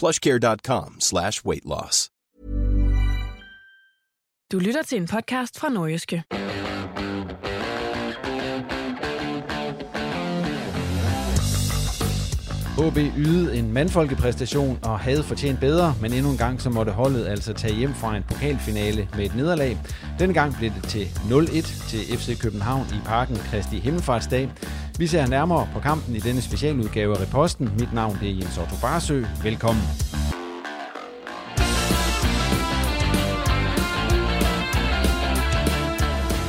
[0.00, 2.10] plushcare.com slash weight loss.
[4.52, 6.22] Du lytter til en podcast fra Nordjyske.
[12.78, 17.26] OB ydede en mandfolkepræstation og havde fortjent bedre, men endnu en gang så måtte holdet
[17.26, 19.78] altså tage hjem fra en pokalfinale med et nederlag.
[20.18, 24.50] Denne gang blev det til 0-1 til FC København i parken Kristi Himmelfartsdag.
[24.98, 27.70] Vi ser nærmere på kampen i denne specialudgave af Reposten.
[27.78, 29.24] Mit navn det er Jens Otto Barsø.
[29.42, 29.82] Velkommen.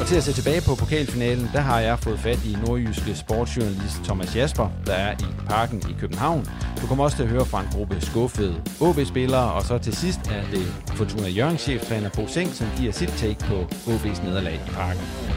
[0.07, 4.35] Til at se tilbage på pokalfinalen, der har jeg fået fat i nordjyske sportsjournalist Thomas
[4.35, 6.45] Jasper, der er i parken i København.
[6.81, 10.19] Du kommer også til at høre fra en gruppe skuffede OB-spillere, og så til sidst
[10.19, 14.71] er det Fortuna Jørgens cheftræner Bo Seng, som giver sit take på OB's nederlag i
[14.71, 15.36] parken.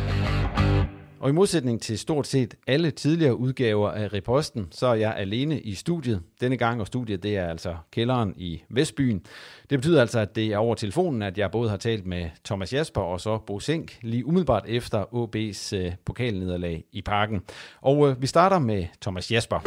[1.20, 5.60] Og i modsætning til stort set alle tidligere udgaver af Reposten, så er jeg alene
[5.60, 6.22] i studiet.
[6.40, 9.26] Denne gang, og studiet det er altså kælderen i Vestbyen.
[9.70, 12.72] Det betyder altså, at det er over telefonen, at jeg både har talt med Thomas
[12.72, 17.42] Jasper og så Bo Sink, lige umiddelbart efter OB's øh, pokalnederlag i parken.
[17.80, 19.60] Og øh, vi starter med Thomas Jasper.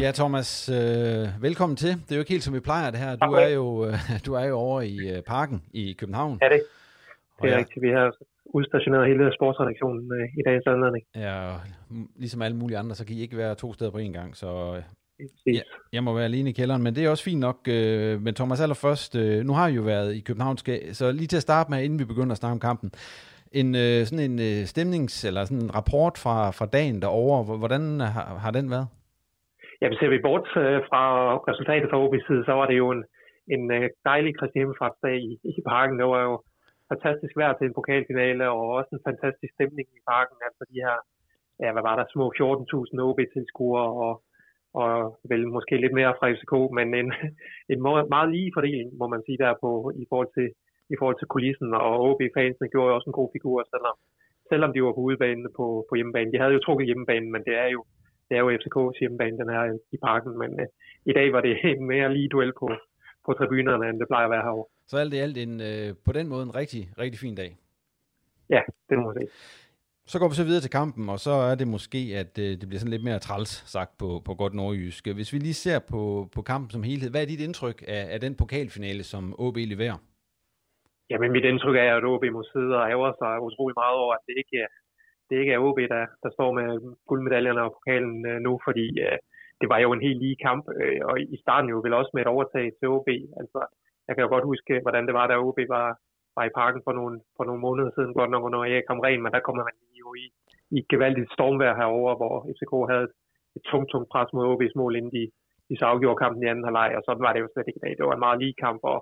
[0.00, 1.88] Ja, Thomas, øh, velkommen til.
[1.88, 3.16] Det er jo ikke helt som vi plejer det her.
[3.16, 3.94] Du er jo, øh,
[4.26, 6.38] du er jo over i øh, parken i København.
[6.42, 6.62] Ja, det,
[7.42, 7.82] det er rigtigt.
[7.82, 8.12] Vi har
[8.54, 11.04] udstationeret hele sportsredaktionen øh, i dagens anledning.
[11.14, 11.36] Ja,
[12.16, 14.48] ligesom alle mulige andre, så kan I ikke være to steder på en gang, så
[15.46, 15.60] ja,
[15.92, 17.58] jeg må være alene i kælderen, men det er også fint nok.
[17.68, 20.56] Øh, men Thomas, allerførst, øh, nu har I jo været i København,
[20.98, 22.90] så lige til at starte med, inden vi begynder at snakke om kampen,
[23.60, 27.82] en øh, sådan en øh, stemnings- eller sådan en rapport fra, fra dagen derovre, hvordan
[28.14, 28.88] har, har den været?
[29.80, 31.02] Ja, ser vi bort øh, fra
[31.50, 33.02] resultatet fra OB's side, så var det jo en,
[33.54, 35.30] en øh, dejlig Kristi Himmelfartsdag i,
[35.60, 35.98] i parken.
[36.00, 36.34] Det var jo
[36.92, 40.36] fantastisk vejr til en pokalfinale, og også en fantastisk stemning i parken.
[40.48, 40.96] Altså de her,
[41.62, 44.12] ja, hvad var der, små 14.000 OB-tilskuere, og,
[44.80, 44.90] og
[45.30, 47.08] vel måske lidt mere fra FCK, men en,
[47.72, 47.80] en
[48.14, 49.70] meget lige fordeling, må man sige, der på,
[50.02, 50.48] i forhold til,
[50.94, 53.96] i forhold til kulissen, og OB-fansene gjorde jo også en god figur, selvom,
[54.50, 56.32] selvom de var på udebane på, på hjemmebane.
[56.32, 57.80] De havde jo trukket hjemmebanen, men det er jo,
[58.28, 59.64] det er jo FCK's hjemmebane, den her
[59.96, 60.66] i parken, men øh,
[61.10, 62.66] i dag var det en mere lige duel på,
[63.26, 64.68] på tribunerne, end det plejer at være herovre.
[64.90, 67.50] Så alt i alt en, øh, på den måde en rigtig, rigtig fin dag.
[68.54, 69.30] Ja, det må man sige.
[70.12, 72.66] Så går vi så videre til kampen, og så er det måske, at øh, det
[72.68, 75.02] bliver sådan lidt mere træls sagt på, på godt nordjysk.
[75.18, 76.00] Hvis vi lige ser på,
[76.34, 79.98] på kampen som helhed, hvad er dit indtryk af, af den pokalfinale, som OB leverer?
[81.10, 84.24] Jamen mit indtryk er, at OB må sidde og ære sig utrolig meget over, at
[84.28, 84.70] det ikke er,
[85.28, 86.68] det ikke er OB, der, der står med
[87.08, 89.18] guldmedaljerne og pokalen øh, nu, fordi øh,
[89.60, 92.22] det var jo en helt lige kamp, øh, og i starten jo vel også med
[92.22, 93.08] et overtag til OB.
[93.40, 93.60] Altså,
[94.06, 95.86] jeg kan jo godt huske, hvordan det var, da OB var,
[96.36, 99.32] var i parken for nogle, for nogle måneder siden, godt nok under Erik Hamren, men
[99.32, 100.24] der kommer man jo i,
[100.74, 103.06] i et gevaldigt stormvær herover, hvor FCK havde
[103.56, 105.24] et tungt, tungt pres mod OB's mål, inden de,
[105.68, 107.84] de så afgjorde kampen i anden halvleg, og sådan var det jo slet ikke i
[107.84, 107.92] dag.
[107.96, 108.98] Det var en meget lige kamp, og,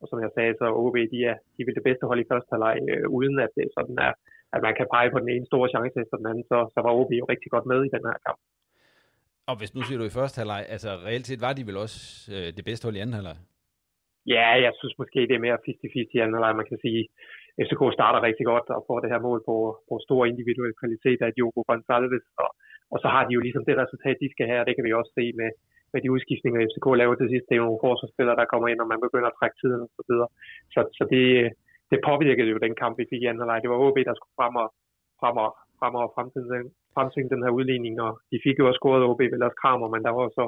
[0.00, 2.50] og som jeg sagde, så OB, de er, de vil det bedste hold i første
[2.54, 4.12] halvleg, øh, uden at det sådan er,
[4.54, 6.92] at man kan pege på den ene store chance efter den anden, så, så var
[6.98, 8.40] OB jo rigtig godt med i den her kamp.
[9.50, 11.98] Og hvis nu siger du i første halvleg, altså reelt set var de vel også
[12.34, 13.38] øh, det bedste hold i anden halvleg?
[14.34, 16.52] Ja, jeg synes måske, det er mere 50-50 i anden halvleg.
[16.60, 17.02] Man kan sige,
[17.66, 19.56] FCK starter rigtig godt og får det her mål på,
[19.88, 22.50] på stor individuel kvalitet af Diogo Gonçalves, og,
[22.92, 24.92] og så har de jo ligesom det resultat, de skal have, og det kan vi
[25.00, 25.50] også se med,
[25.92, 27.46] med de udskiftninger, FCK laver til sidst.
[27.46, 29.90] Det er jo nogle forsvarsspillere, der kommer ind, og man begynder at trække tiden og
[29.98, 30.28] så videre.
[30.74, 31.24] Så, så det,
[31.90, 33.62] det påvirkede jo den kamp, vi fik i anden halvleg.
[33.62, 34.68] Det var OB, der skulle frem og,
[35.20, 36.06] frem og, frem og
[36.98, 40.02] fremtvinge den her udligning, og de fik jo også scoret OB ved Lars Kramer, men
[40.06, 40.44] der var så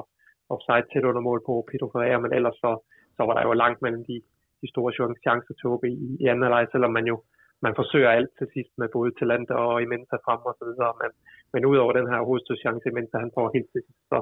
[0.53, 2.71] offside tæt under mål på Pedro Ferreira, men ellers så,
[3.17, 4.17] så var der jo langt mellem de,
[4.61, 4.91] de store
[5.25, 7.17] chancer til OB i, i anden leg, selvom man jo
[7.65, 11.11] man forsøger alt til sidst med både talent og Imenta frem og så videre, men,
[11.53, 14.17] men udover den her hovedstødschance, Imenta han får helt til sidst, så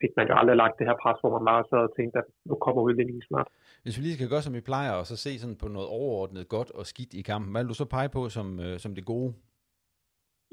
[0.00, 2.28] fik man jo aldrig lagt det her pres, hvor man bare sad og tænkte, at
[2.48, 3.48] nu kommer udligningen snart.
[3.84, 6.44] Hvis vi lige skal gøre, som vi plejer, og så se sådan på noget overordnet
[6.56, 9.04] godt og skidt i kampen, hvad vil du så pege på som, øh, som det
[9.12, 9.30] gode?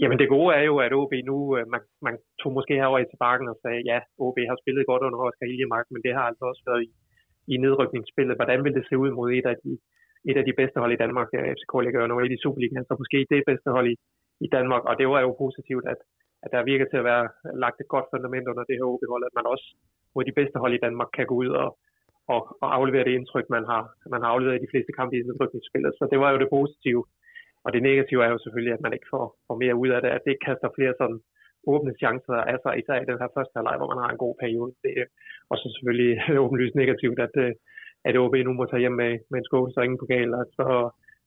[0.01, 3.09] Jamen det gode er jo, at OB nu, øh, man, man tog måske herover i
[3.11, 6.43] tilbakken og sagde, ja, OB har spillet godt under Oscar Iljemark, men det har altså
[6.51, 6.89] også været i,
[7.53, 8.37] i nedrykningsspillet.
[8.39, 9.71] Hvordan vil det se ud mod et af de,
[10.29, 11.29] et af de bedste hold i Danmark?
[11.35, 13.95] Øh, der FCK ligger nu i Superligaen, så måske det bedste hold i,
[14.45, 15.99] i Danmark, og det var jo positivt, at,
[16.43, 17.25] at der virker til at være
[17.63, 19.67] lagt et godt fundament under det her OB-hold, at man også
[20.15, 21.69] mod de bedste hold i Danmark kan gå ud og,
[22.33, 23.81] og, og aflevere det indtryk, man har,
[24.13, 25.91] man har afleveret i de fleste kampe i nedrykningsspillet.
[25.99, 27.03] Så det var jo det positive.
[27.65, 30.09] Og det negative er jo selvfølgelig, at man ikke får, får mere ud af det,
[30.09, 31.19] at det ikke kaster flere sådan
[31.73, 34.35] åbne chancer af sig, især i den her første halvleg, hvor man har en god
[34.43, 34.71] periode.
[34.83, 35.05] Det er
[35.51, 36.13] også selvfølgelig
[36.45, 37.51] åbenlyst negativt, at, øh,
[38.07, 40.67] at OB nu må tage hjem med, med en skål, så ingen pokal, og så,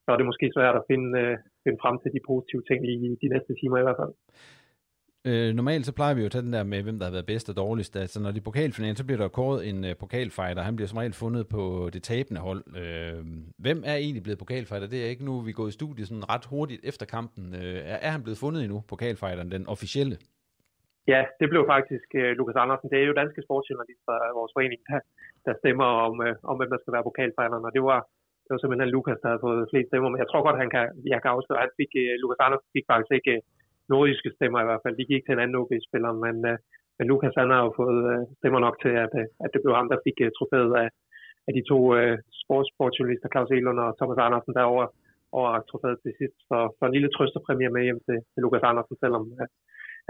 [0.04, 1.34] så er det måske svært at finde, øh,
[1.64, 4.14] finde frem til de positive ting i de næste timer i hvert fald.
[5.30, 7.30] Øh, normalt så plejer vi jo at tage den der med, hvem der har været
[7.32, 7.96] bedst og dårligst.
[8.04, 10.62] Altså når de er pokalfinalen, så bliver der kåret en øh, pokalfighter.
[10.68, 11.62] Han bliver som regel fundet på
[11.94, 12.62] det tabende hold.
[12.82, 13.20] Øh,
[13.64, 14.88] hvem er egentlig blevet pokalfighter?
[14.92, 17.44] Det er ikke nu, vi er gået i studiet sådan ret hurtigt efter kampen.
[17.60, 20.16] Øh, er, er han blevet fundet endnu, pokalfighteren, den officielle?
[21.12, 22.90] Ja, det blev faktisk øh, Lukas Andersen.
[22.92, 25.00] Det er jo danske sportsjournalister af vores forening, der,
[25.46, 27.66] der stemmer om, øh, om, hvem der skal være pokalfighteren.
[27.68, 28.00] Og det var,
[28.44, 30.08] det var simpelthen Lukas, der havde fået flest stemmer.
[30.10, 32.70] Men jeg tror godt, han kan, jeg kan afsløre, at han fik, øh, Lukas Andersen
[32.76, 33.42] fik faktisk ikke Øh,
[33.90, 34.94] nordjyske stemmer i hvert fald.
[34.96, 36.56] De gik til en anden OB-spiller, men, uh,
[36.96, 39.74] men Lukas han har jo fået uh, stemmer nok til, at, uh, at det blev
[39.78, 40.88] ham, der fik uh, trofæet af,
[41.48, 44.88] af de to uh, sportssportsjournalister, Claus Elund og Thomas Andersen, derovre
[45.38, 46.36] over trofæet til sidst.
[46.48, 49.46] Så, så en lille trøsterpræmie med hjem til, til Lukas Andersen, selvom uh,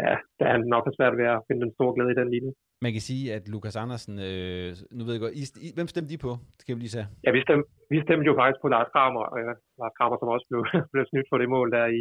[0.07, 2.53] ja, der er nok svært ved at finde den store glæde i den linje.
[2.85, 6.11] Man kan sige, at Lukas Andersen, øh, nu ved jeg godt, I, I, hvem stemte
[6.13, 6.31] de på?
[6.59, 7.05] Det kan vi lige se.
[7.25, 10.47] Ja, vi stemte, vi stemte jo faktisk på Lars Kramer, øh, Lars Kramer, som også
[10.51, 12.01] blev, blev snydt for det mål der i,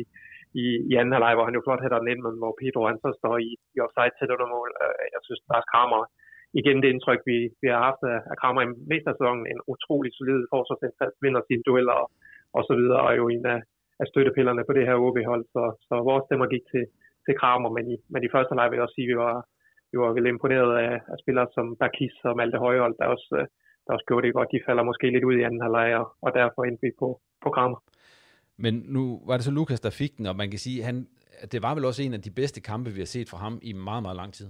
[0.64, 3.00] i, i anden halvleg, hvor han jo flot hætter den ind, men hvor Pedro han
[3.04, 4.70] så står i, i offside til under mål.
[4.84, 6.02] Øh, jeg synes, Lars Kramer,
[6.60, 9.62] igen det indtryk, vi, vi har haft af, af Kramer i mest af sæsonen, en
[9.74, 12.08] utrolig solid forsvarsindsats, vinder sine dueller og,
[12.58, 13.60] og så videre, og er jo en af,
[14.02, 16.86] af støttepillerne på det her OB-hold, så, så vores stemmer gik til,
[17.26, 19.36] til Kramer, men i, men i første leg vil jeg også sige, at vi var,
[19.92, 23.46] vi var vel imponeret af, af spillere som Bakis og Malte Højhold, der også, øh,
[23.84, 24.54] der også gjorde det godt.
[24.56, 27.10] De falder måske lidt ud i anden halvleg, og, og derfor endte vi på,
[27.44, 27.80] på Kramer.
[28.66, 30.98] Men nu var det så Lukas, der fik den, og man kan sige, han,
[31.52, 33.72] det var vel også en af de bedste kampe, vi har set fra ham i
[33.88, 34.50] meget, meget lang tid.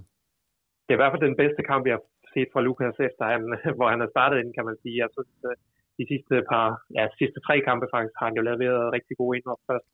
[0.84, 2.04] Det er i hvert fald den bedste kamp, jeg har
[2.34, 3.42] set fra Lukas, efter han,
[3.76, 4.96] hvor han har startet ind, kan man sige.
[5.04, 5.54] Jeg synes, øh,
[5.98, 6.66] de sidste par,
[6.96, 9.88] ja, sidste tre kampe faktisk, har han jo leveret rigtig gode indhop først.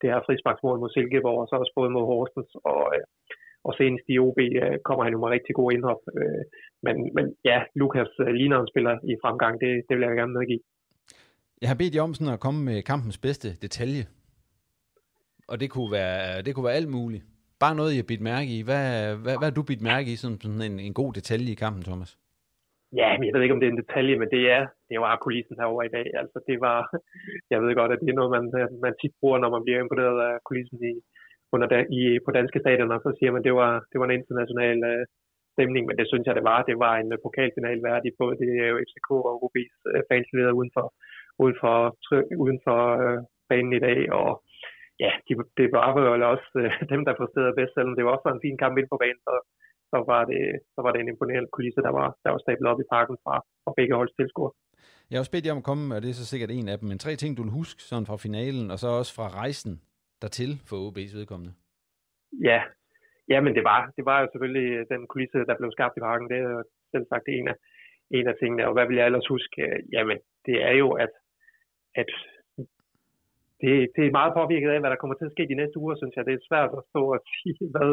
[0.00, 3.04] Det her frisparksmål mod Silkeborg, og så også både mod Horsens, og, øh,
[3.66, 6.02] og senest i OB øh, kommer han jo med rigtig gode indhop.
[6.86, 10.62] Men, men ja, Lukas ligner en spiller i fremgang, det, det vil jeg gerne medgive.
[11.62, 14.04] Jeg har bedt jer om sådan at komme med kampens bedste detalje.
[15.50, 17.24] Og det kunne være, det kunne være alt muligt.
[17.62, 18.60] Bare noget, jeg bidt mærke i.
[18.68, 18.84] Hvad,
[19.22, 21.82] hvad, hvad har du bidt mærke i som sådan en, en god detalje i kampen,
[21.88, 22.10] Thomas?
[23.00, 25.22] Ja, men jeg ved ikke, om det er en detalje, men det er, det var
[25.24, 26.06] kulissen herovre i dag.
[26.20, 26.78] Altså, det var,
[27.52, 28.44] jeg ved godt, at det er noget, man,
[28.86, 30.94] man tit bruger, når man bliver imponeret af kulissen i,
[31.54, 31.66] under
[31.98, 35.02] i, på danske stadioner, så siger man, at det var, det var en international uh,
[35.54, 36.58] stemning, men det synes jeg, det var.
[36.70, 39.90] Det var en øh, uh, pokalfinal værdig, både det er jo FCK og OB's uh,
[39.94, 40.86] øh, fansleder uden for,
[41.42, 41.76] uden for,
[42.44, 43.18] uden for uh,
[43.50, 44.30] banen i dag, og
[45.04, 48.28] ja, de, det var jo også uh, dem, der præsterede bedst, selvom det var også
[48.28, 49.34] en fin kamp ind på banen, så
[49.92, 50.42] så var det,
[50.74, 53.34] så var det en imponerende kulisse, der var, der var stablet op i parken fra,
[53.64, 54.52] fra begge holds tilskuere.
[55.08, 56.78] Jeg har også bedt jer om at komme, og det er så sikkert en af
[56.78, 59.72] dem, men tre ting, du vil huske sådan fra finalen, og så også fra rejsen
[60.22, 61.52] dertil for OB's vedkommende.
[62.48, 62.60] Ja,
[63.32, 66.26] ja men det var, det var jo selvfølgelig den kulisse, der blev skabt i parken.
[66.32, 67.56] Det er selv sagt en af,
[68.18, 68.66] en af tingene.
[68.68, 69.60] Og hvad vil jeg ellers huske?
[69.94, 71.12] Jamen, det er jo, at,
[71.94, 72.10] at
[73.62, 75.96] det, det er meget påvirket af, hvad der kommer til at ske de næste uger,
[75.96, 76.24] synes jeg.
[76.26, 77.90] Det er svært at stå og sige, hvad,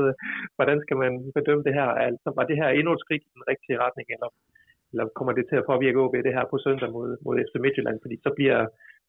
[0.57, 1.89] hvordan skal man bedømme det her.
[2.07, 4.29] Altså, var det her endnu et skridt i den rigtige retning, eller,
[4.91, 7.97] eller kommer det til at påvirke OB det her på søndag mod, mod FC Midtjylland?
[8.03, 8.59] Fordi så bliver,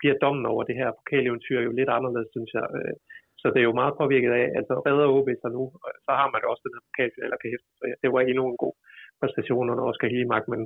[0.01, 2.67] bliver dommen over det her pokaleventyr jo lidt anderledes, synes jeg.
[2.79, 2.97] Øh,
[3.41, 5.63] så det er jo meget påvirket af, altså redder OB sig nu,
[6.07, 7.71] så har man det også den her pokalfinal, eller kan hæfte.
[7.79, 8.75] Så det var endnu en god
[9.21, 10.61] præstation under Oscar Hillemark, men,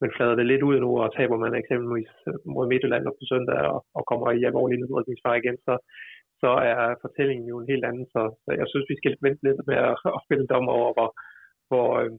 [0.00, 3.58] men flader det lidt ud nu, og taber man eksempelvis øh, mod Midtjylland på søndag,
[3.72, 5.74] og, og kommer i alvorlig nedrykningsfare igen, så,
[6.42, 8.06] så er fortællingen jo en helt anden.
[8.14, 11.10] Så, så jeg synes, vi skal vente lidt med at, at finde dom over, hvor,
[11.70, 12.12] hvor, øh,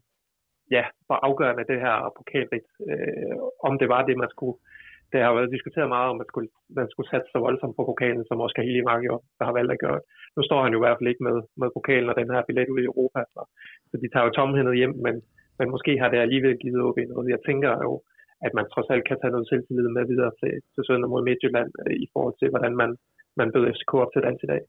[0.76, 3.36] ja, hvor afgørende det her pokalrigt, øh,
[3.68, 4.58] om det var det, man skulle.
[5.12, 8.26] Det har været diskuteret meget, om man skulle, man skulle satse så voldsomt på pokalen,
[8.28, 10.00] som Oscar Hiljemark jo der har valgt at gøre.
[10.36, 12.74] Nu står han jo i hvert fald ikke med, med pokalen og den her billet
[12.74, 13.42] ud i Europa, så,
[13.90, 15.16] så de tager jo tomhændet hjem, men,
[15.60, 17.34] men måske har det alligevel givet op i noget.
[17.36, 17.94] Jeg tænker jo,
[18.46, 21.72] at man trods alt kan tage noget selvtillid med videre til, til Sønder mod Midtjylland
[21.82, 22.90] øh, i forhold til, hvordan man,
[23.40, 24.62] man bød FCK op til dans i dag.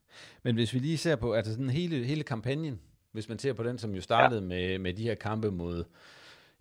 [0.45, 2.75] Men hvis vi lige ser på altså sådan hele, hele kampagnen,
[3.13, 4.47] hvis man ser på den, som jo startede ja.
[4.53, 5.77] med, med de her kampe mod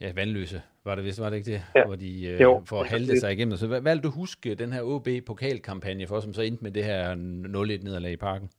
[0.02, 1.62] ja, Vandløse, var det vist, var det ikke det?
[1.76, 1.86] Ja.
[1.86, 3.58] Hvor de øh, jo, får halte sig igennem.
[3.58, 6.84] Så hvad, hvad vil du huske den her OB-pokalkampagne for, som så endte med det
[6.84, 8.50] her 0-1-nederlag i parken?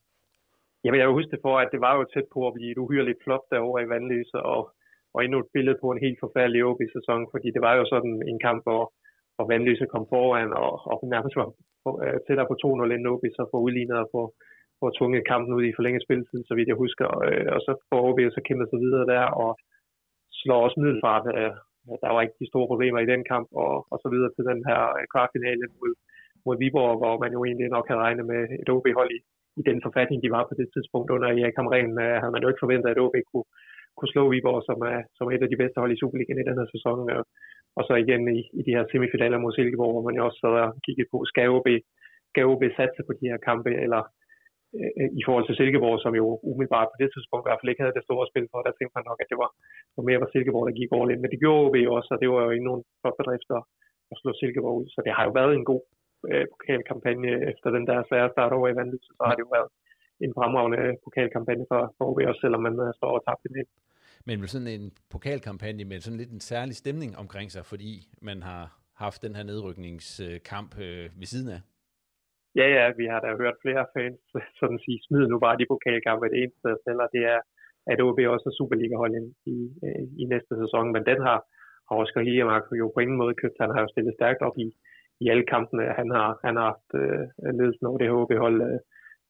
[0.84, 2.78] Jamen, jeg vil huske det for, at det var jo tæt på at blive et
[2.78, 4.72] uhyrligt flop derovre i Vandløse, og,
[5.14, 8.38] og endnu et billede på en helt forfærdelig OB-sæson, fordi det var jo sådan en
[8.46, 8.82] kamp, hvor,
[9.34, 11.48] hvor Vandløse kom foran, og, og nærmest var
[12.04, 14.26] øh, tættere på 2-0 end OB, så får udlignet og får,
[14.80, 17.72] får tvunget kampen ud i forlænget spilletid, så vidt jeg husker, og, øh, og så
[17.90, 19.50] får OB så kæmpet sig videre der, og
[20.40, 21.24] slår også middelfart.
[21.38, 21.52] Øh,
[22.02, 24.60] der var ikke de store problemer i den kamp, og, og så videre til den
[24.68, 25.92] her øh, kvartfinale mod,
[26.46, 29.20] mod Viborg, hvor man jo egentlig nok havde regnet med et OB-hold i,
[29.60, 32.48] i den forfatning, de var på det tidspunkt under Erik Hamren, øh, havde man jo
[32.50, 33.48] ikke forventet, at OB kunne,
[33.98, 36.48] kunne slå Viborg, som er, som er et af de bedste hold i Superligaen i
[36.48, 36.98] den her sæson.
[37.16, 37.22] Og,
[37.78, 40.54] og så igen i, i de her semifinaler mod Silkeborg, hvor man jo også sad
[40.64, 41.68] og kiggede på, skal OB,
[42.30, 44.02] skal OB satse på de her kampe, eller
[44.78, 47.84] øh, i forhold til Silkeborg, som jo umiddelbart på det tidspunkt i hvert fald ikke
[47.84, 49.50] havde det store spil for, der tænkte man nok, at det var,
[49.96, 51.22] var mere var Silkeborg, der gik all in.
[51.22, 52.84] Men det gjorde OB også, og det var jo ikke nogen
[53.20, 53.58] bedrifter
[54.12, 54.86] at slå Silkeborg ud.
[54.94, 55.82] Så det har jo været en god
[56.30, 59.70] øh, pokalkampagne efter den der svære start over i vandet, så har det jo været
[60.24, 63.64] en fremragende øh, pokalkampagne for, for OB, også selvom man øh, står og tabte det.
[64.28, 67.92] Men med sådan en pokalkampagne med sådan lidt en særlig stemning omkring sig, fordi
[68.28, 68.64] man har
[69.04, 71.60] haft den her nedrykningskamp øh, ved siden af?
[72.60, 75.70] Ja, ja, vi har da hørt flere fans øh, sådan sige, smid nu bare de
[75.72, 76.32] pokalkampe.
[76.32, 77.40] Det eneste, der sælger, det er,
[77.92, 79.12] at OB også er Superliga-hold
[79.54, 80.86] i, øh, i næste sæson.
[80.94, 81.38] Men den har,
[81.88, 83.62] har Oscar Hiemark jo på ingen måde købt.
[83.64, 84.68] Han har jo stillet stærkt op i,
[85.22, 85.84] i alle kampene.
[86.00, 87.24] Han har, han har haft øh,
[87.58, 88.78] ledelsen over det HB-hold, øh,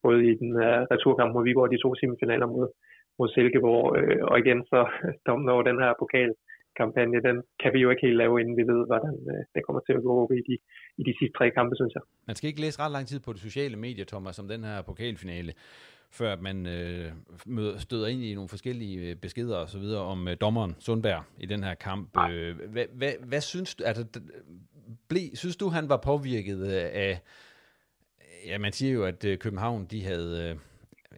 [0.04, 2.68] både i den øh, returkamp mod Viborg og de to semifinaler mod,
[3.18, 3.86] mod Silkeborg.
[3.98, 4.80] Øh, og igen så
[5.26, 6.32] dommen over den her pokal
[6.80, 9.80] kampagne, den kan vi jo ikke helt lave, inden vi ved, hvordan øh, det kommer
[9.86, 10.56] til at gå i de,
[11.00, 12.02] i de sidste tre kampe, synes jeg.
[12.26, 14.82] Man skal ikke læse ret lang tid på de sociale medier, Thomas, om den her
[14.82, 15.52] pokalfinale,
[16.18, 17.06] før man øh,
[17.46, 21.22] møder, støder ind i nogle forskellige øh, beskeder og så videre om øh, dommeren Sundberg
[21.44, 22.08] i den her kamp.
[22.30, 24.04] Øh, hvad, hvad, hvad synes du, altså,
[25.08, 27.20] ble, synes du, han var påvirket af,
[28.46, 30.56] ja, man siger jo, at øh, København, de havde, øh,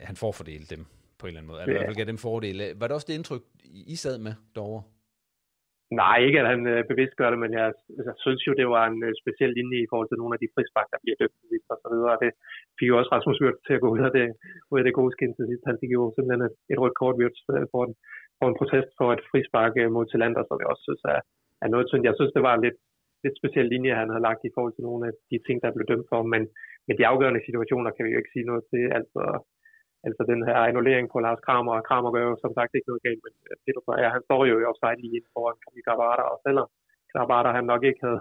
[0.09, 0.87] han forfordelt dem
[1.21, 1.61] på en eller anden måde.
[1.61, 1.77] Altså, ja.
[1.77, 2.65] i hvert fald gav dem fordele.
[2.79, 3.45] Var det også det indtryk,
[3.95, 4.83] I sad med derovre?
[6.03, 7.67] Nej, ikke at han øh, bevidst gør det, men jeg,
[8.07, 10.53] jeg synes jo, det var en øh, speciel linje i forhold til nogle af de
[10.55, 12.15] frispark, der bliver dømt og så videre.
[12.25, 12.31] Det
[12.79, 14.27] fik jo også Rasmus Wirt til at gå ud af det,
[14.71, 15.65] ud af det gode skin til sidst.
[15.71, 17.93] Han fik jo simpelthen et, et rødt kort Wirt øh, for, en,
[18.39, 21.21] for en protest for et frispark øh, mod Talander, som jeg også synes er,
[21.65, 22.03] er noget synd.
[22.09, 22.79] Jeg synes, det var en lidt,
[23.25, 25.87] lidt speciel linje, han havde lagt i forhold til nogle af de ting, der blev
[25.93, 26.43] dømt for, men,
[26.87, 28.85] men de afgørende situationer kan vi jo ikke sige noget til.
[28.99, 29.23] Altså,
[30.07, 33.05] Altså den her annullering på Lars Kramer, og Kramer gør jo som sagt ikke noget
[33.07, 36.25] galt, men øh, Peter Breyer, han står jo i offside lige inden foran Kamil Grabata,
[36.33, 36.69] og selvom
[37.13, 38.21] Grabata han nok ikke havde,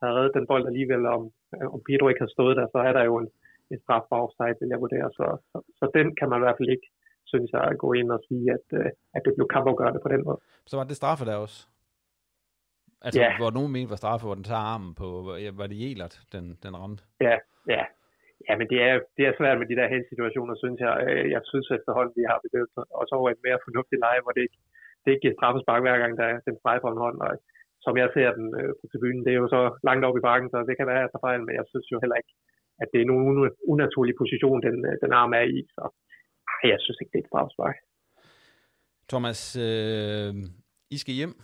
[0.00, 1.22] havde reddet den bold alligevel, om,
[1.54, 3.28] øh, om Pedro ikke havde stået der, så er der jo en,
[3.72, 5.08] en straf for offside, vil jeg vurdere.
[5.18, 6.88] Så, så, så, den kan man i hvert fald ikke,
[7.32, 10.38] synes jeg, gå ind og sige, at, øh, at det blev kampafgørende på den måde.
[10.70, 11.58] Så var det straffe der også?
[13.06, 13.30] Altså, ja.
[13.40, 15.06] hvor nogen mente var straffe, hvor den tager armen på,
[15.60, 17.02] var det Jelert, den, den ramte?
[17.20, 17.36] Ja,
[17.74, 17.82] ja,
[18.48, 20.94] Ja, men det er, det er svært med de der situationer, synes jeg.
[21.06, 24.42] Øh, jeg synes efterhånden, vi har begyndt os over et mere fornuftigt leje, hvor det
[24.46, 24.58] ikke,
[25.02, 27.18] det ikke giver straffespark hver gang, der er den streg på en hånd.
[27.26, 27.32] Og
[27.84, 30.48] som jeg ser den øh, på tribunen, det er jo så langt op i bakken,
[30.50, 32.34] så det kan være, at jeg fejl, men jeg synes jo heller ikke,
[32.82, 35.58] at det er nogen unaturlig position, den, øh, den arm er i.
[35.76, 35.82] Så
[36.72, 37.76] jeg synes ikke, det er et straffespark.
[39.12, 40.32] Thomas, øh,
[40.96, 41.34] I skal hjem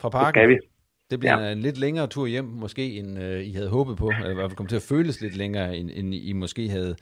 [0.00, 0.26] fra parken.
[0.26, 0.73] Det skal vi.
[1.10, 1.52] Det bliver ja.
[1.52, 4.08] en lidt længere tur hjem, måske end uh, I havde håbet på.
[4.08, 6.94] Eller i hvert fald kom til at føles lidt længere, end, end I måske havde,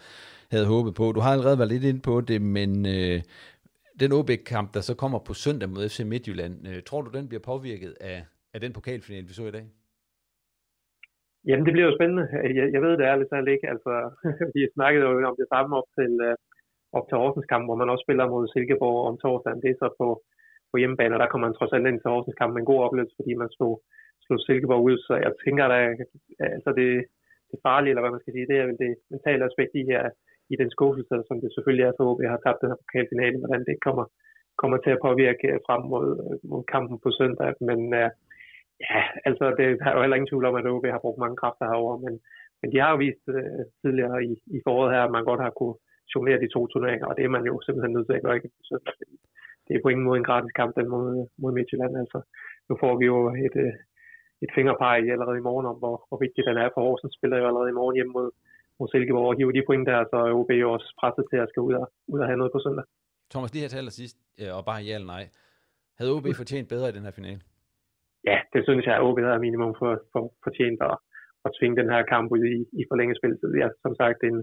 [0.51, 1.05] havde håbet på.
[1.17, 3.19] Du har allerede været lidt inde på det, men uh,
[4.03, 7.45] den OB-kamp, der så kommer på søndag mod FC Midtjylland, uh, tror du, den bliver
[7.51, 8.19] påvirket af,
[8.55, 9.67] af den pokalfinale, vi så i dag?
[11.49, 12.25] Jamen, det bliver jo spændende.
[12.59, 13.67] Jeg, jeg ved det ærligt talt ikke.
[13.75, 13.93] Altså,
[14.57, 16.35] vi snakkede jo om det samme op til, uh,
[16.97, 19.63] op til Horsens kamp, hvor man også spiller mod Silkeborg om torsdagen.
[19.63, 20.09] Det er så på,
[20.73, 22.81] på hjemmebane, og der kommer man trods alt ind til Horsens kamp med en god
[22.87, 23.75] oplevelse, fordi man slog,
[24.25, 25.99] slog Silkeborg ud, så jeg tænker, at
[26.57, 26.91] altså det,
[27.51, 30.03] det farlige, eller hvad man skal sige, det er vel det mentale aspekt i her,
[30.53, 33.65] i den skuffelse, som det selvfølgelig er for OB har tabt den her pokalfinale, hvordan
[33.69, 34.05] det kommer,
[34.61, 36.07] kommer til at påvirke frem mod,
[36.51, 37.51] mod kampen på søndag.
[37.69, 38.09] Men øh,
[38.87, 41.65] ja, altså det er jo heller ingen tvivl om, at OB har brugt mange kræfter
[41.71, 42.15] herover, men,
[42.61, 45.53] men de har jo vist øh, tidligere i, i foråret her, at man godt har
[45.59, 45.77] kunne
[46.15, 48.51] jonglere de to turneringer, og det er man jo simpelthen nødt til at gøre ikke
[48.71, 48.95] søndag.
[49.73, 51.07] Det er på ingen måde en gratis kamp, den mod,
[51.43, 51.95] mod Midtjylland.
[52.03, 52.19] Altså,
[52.69, 53.75] nu får vi jo et, øh,
[54.45, 57.47] et fingerpege allerede i morgen om, hvor, hvor vigtigt den er for Horsens spiller jo
[57.51, 58.29] allerede i morgen hjemme mod,
[58.79, 61.49] mod Silkeborg og hiver de point der, så er OB jo også presset til at
[61.51, 62.87] skal ud og, ud og have noget på søndag.
[63.33, 64.17] Thomas, lige her til allersidst,
[64.57, 65.25] og bare ja eller nej.
[65.99, 67.41] Havde OB fortjent bedre i den her finale?
[68.31, 70.97] Ja, det synes jeg, at OB havde minimum for, for, fortjent at,
[71.47, 73.51] at tvinge den her kamp ud i, i forlænget spilletid.
[73.63, 74.39] Ja, som sagt, en,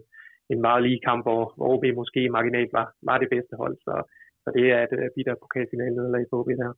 [0.54, 3.94] en meget lige kamp, hvor, hvor OB måske marginalt var, var det bedste hold, så,
[4.44, 6.72] så det er et uh, bitter pokalfinale nederlag for OB der.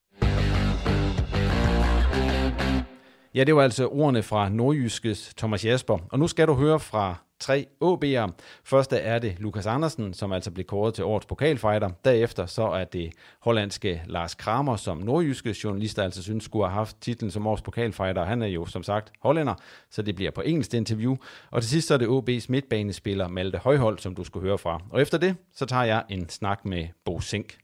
[3.35, 5.97] Ja, det var altså ordene fra Nordjyskes Thomas Jasper.
[6.11, 8.31] Og nu skal du høre fra tre OB'ere.
[8.63, 11.89] Første er det Lukas Andersen, som altså blev kåret til årets pokalfighter.
[12.05, 17.01] Derefter så er det hollandske Lars Kramer, som nordjyske journalister altså synes skulle have haft
[17.01, 18.23] titlen som årets pokalfighter.
[18.23, 19.53] Han er jo som sagt hollænder,
[19.89, 21.15] så det bliver på engelsk interview.
[21.51, 24.81] Og til sidst så er det OB's midtbanespiller Malte Højhold, som du skulle høre fra.
[24.89, 27.57] Og efter det, så tager jeg en snak med Bo Sink.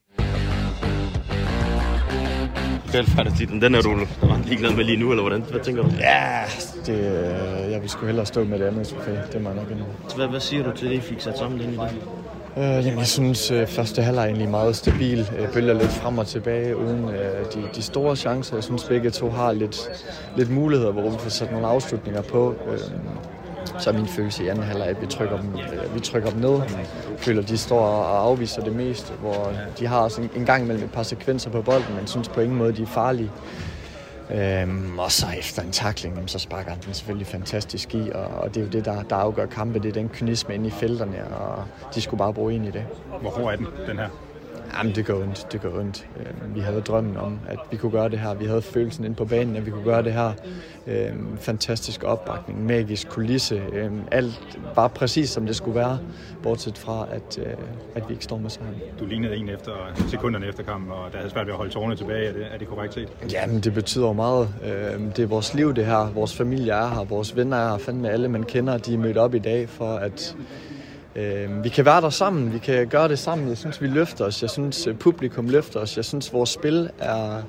[2.88, 4.00] Pokalfighter-titlen, den er du
[4.46, 5.42] ligeglad med lige nu, eller hvordan?
[5.42, 5.90] Hvad tænker du?
[6.00, 6.42] Ja,
[6.86, 9.12] det, øh, jeg vil sgu hellere stå med det andet trofæ.
[9.34, 9.86] Det må jeg nok endnu.
[10.16, 11.98] Hvad, hvad siger du til det, I fik sat sammen ind i det?
[12.58, 15.30] Øh, jamen, jeg synes, øh, første halvleg er egentlig meget stabil.
[15.40, 18.56] Øh, bølger lidt frem og tilbage uden øh, de, de store chancer.
[18.56, 19.90] Jeg synes, begge to har lidt,
[20.38, 22.56] lidt muligheder, hvor vi får sat nogle afslutninger på.
[22.72, 22.80] Øh,
[23.80, 26.40] så er min følelse i anden halvleg, at vi trykker dem, øh, vi trykker dem
[26.40, 26.54] ned.
[26.54, 26.86] Jeg
[27.18, 30.84] føler, de står og afviser det mest, hvor de har også en, en gang imellem
[30.84, 33.32] et par sekvenser på bolden, men synes på ingen måde, de er farlige.
[34.32, 38.50] Øhm, og så efter en takling, så sparker han den selvfølgelig fantastisk i, og, og
[38.56, 39.80] det er jo det, der, der afgør kampe.
[39.80, 41.64] Det er den kynisme inde i felterne, og
[41.96, 42.86] de skulle bare bruge ind i det.
[43.22, 44.10] Hvor hård er den, den her?
[44.78, 45.48] Jamen, det går ondt.
[45.52, 46.08] Det går ondt.
[46.20, 48.34] Øh, vi havde drømmen om, at vi kunne gøre det her.
[48.34, 50.32] Vi havde følelsen ind på banen, at vi kunne gøre det her.
[50.88, 53.62] Øh, fantastisk opbakning, magisk kulisse.
[53.74, 56.00] Øh, alt var præcis, som det skulle være,
[56.44, 57.40] bortset fra, at,
[57.96, 58.76] at vi ikke står med sejren.
[59.00, 59.72] Du lignede en efter
[60.10, 62.28] sekunderne efter kampen, og der havde svært ved at holde tårne tilbage.
[62.28, 63.10] Er det, er det korrekt set?
[63.32, 64.50] Jamen, det betyder meget.
[65.16, 66.12] Det er vores liv, det her.
[66.14, 67.04] Vores familie er her.
[67.04, 67.78] Vores venner er her.
[67.78, 70.36] Fandme alle, man kender, de er mødt op i dag for at
[71.18, 73.50] Øh, vi kan være der sammen, vi kan gøre det sammen.
[73.50, 74.42] Jeg synes, vi løfter os.
[74.42, 75.98] Jeg synes, øh, publikum løfter os.
[75.98, 77.42] Jeg synes, vores spil er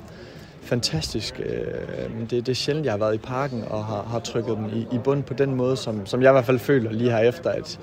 [0.61, 1.39] fantastisk.
[1.39, 4.65] Øh, det, det er sjældent, jeg har været i parken og har, har trykket dem
[4.65, 7.19] i, i bund på den måde, som, som jeg i hvert fald føler lige her
[7.19, 7.79] efter, at,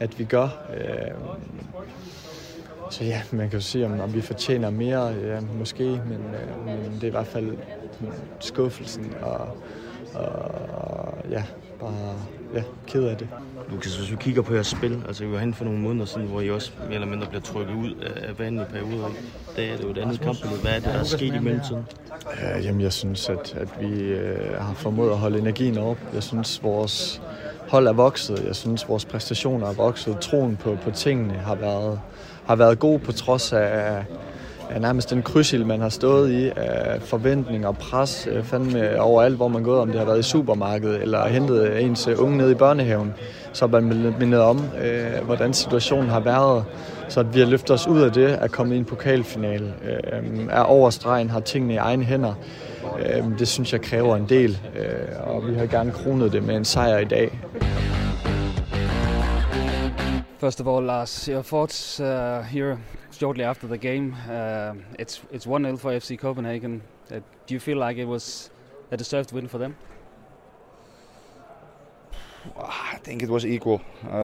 [0.00, 0.48] at vi gør.
[0.76, 1.10] Øh,
[2.90, 6.66] så ja, man kan jo sige, om, om vi fortjener mere, ja, måske, men, øh,
[6.66, 7.46] men det er i hvert fald
[8.00, 8.06] mm,
[8.40, 9.56] skuffelsen og,
[10.14, 11.42] og ja,
[11.80, 12.14] bare
[12.54, 13.28] ja, ked af det.
[13.70, 16.26] Lukas, hvis vi kigger på jeres spil, altså vi var hen for nogle måneder siden,
[16.26, 19.08] hvor I også mere eller mindre bliver trykket ud af vandet i perioder.
[19.56, 21.84] Det er det jo et andet kamp, hvad er det, der er sket i mellemtiden?
[22.40, 25.98] Ja, jamen, jeg synes, at, at vi øh, har formået at holde energien op.
[26.14, 27.22] Jeg synes, vores
[27.68, 28.44] hold er vokset.
[28.46, 30.18] Jeg synes, vores præstationer er vokset.
[30.20, 32.00] Troen på, på tingene har været,
[32.46, 34.04] har været god på trods af,
[34.70, 39.36] af nærmest den krydsild, man har stået i af forventning og pres øh, fandme overalt,
[39.36, 42.50] hvor man går, om det har været i supermarkedet eller hentet ens øh, unge ned
[42.50, 43.14] i børnehaven,
[43.52, 46.64] så er man mindet om, øh, hvordan situationen har været.
[47.08, 50.46] Så at vi har løftet os ud af det, at komme i en pokalfinale, øh,
[50.50, 52.34] er over stregen, har tingene i egne hænder.
[52.98, 56.56] Øh, det synes jeg kræver en del, øh, og vi har gerne kronet det med
[56.56, 57.38] en sejr i dag.
[60.40, 62.06] First of all, Lars, your thoughts uh,
[62.44, 62.76] here
[63.18, 64.14] shortly after the game.
[64.28, 66.82] Uh, it's it's one 0 for FC Copenhagen.
[67.10, 68.50] Uh, do you feel like it was
[68.90, 69.76] a deserved win for them?
[72.56, 73.80] I think it was equal.
[74.08, 74.22] Uh,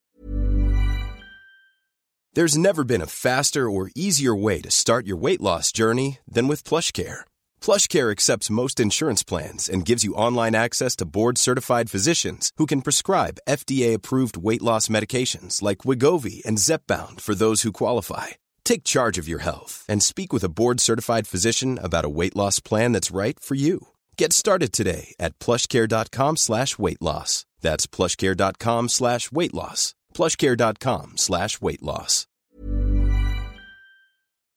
[2.34, 6.48] There's never been a faster or easier way to start your weight loss journey than
[6.48, 7.20] with PlushCare.
[7.60, 12.80] PlushCare accepts most insurance plans and gives you online access to board-certified physicians who can
[12.80, 18.28] prescribe FDA-approved weight loss medications like Wigovi and Zepbound for those who qualify.
[18.64, 22.60] Take charge of your health and speak with a board-certified physician about a weight loss
[22.60, 23.88] plan that's right for you.
[24.16, 27.44] Get started today at plushcare.com slash weight loss.
[27.60, 29.94] That's plushcare.com slash weight loss.
[30.14, 32.26] plushcare.com slash weight loss.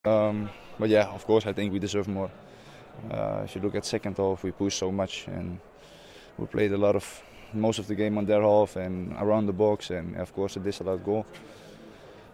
[0.06, 2.30] Um, but yeah, of course, I think we deserve more.
[3.10, 5.60] Uh, if you look at second half, we pushed so much and
[6.38, 9.54] we played a lot of most of the game on their half and around the
[9.54, 11.26] box, and of course, a disallowed goal.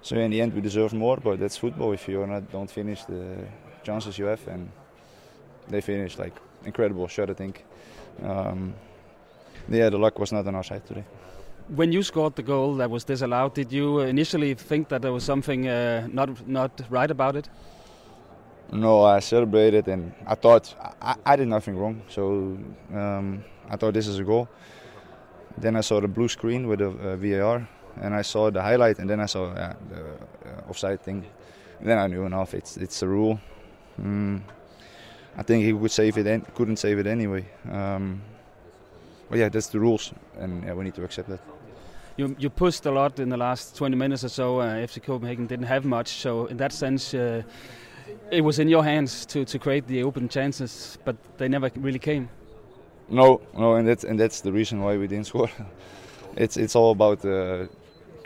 [0.02, 1.94] So in the end, we deserve more, but that's football.
[1.94, 3.48] If you not don't finish the
[3.84, 4.70] chances you have, and
[5.70, 6.34] they finished like
[6.66, 7.66] incredible shot, I think.
[8.24, 8.74] Um,
[9.70, 11.04] yeah, the luck was not on our side today.
[11.76, 15.24] When you scored the goal that was disallowed, did you initially think that there was
[15.24, 17.50] something uh, not not right about it?
[18.72, 22.02] No, I celebrated and I thought I, I did nothing wrong.
[22.10, 22.58] So
[22.94, 24.48] um, I thought this is a goal.
[25.58, 27.68] then I saw the blue screen with the uh, VAR,
[28.00, 30.02] and I saw the highlight, and then I saw uh, the
[30.50, 31.26] uh, offside thing.
[31.80, 32.54] And then I knew enough.
[32.54, 33.40] It's it's a rule.
[34.00, 34.42] Mm,
[35.38, 37.46] I think he would save it, and couldn't save it anyway.
[37.70, 38.22] Um,
[39.30, 41.40] but yeah, that's the rules, and yeah, we need to accept that.
[42.18, 44.60] You, you pushed a lot in the last 20 minutes or so.
[44.60, 47.42] Uh, FC Copenhagen didn't have much, so in that sense, uh,
[48.30, 52.00] it was in your hands to, to create the open chances, but they never really
[52.00, 52.30] came.
[53.10, 55.50] No, no, and that's and that's the reason why we didn't score.
[56.36, 57.68] it's it's all about uh,